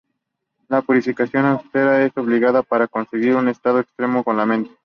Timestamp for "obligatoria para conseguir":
2.17-3.35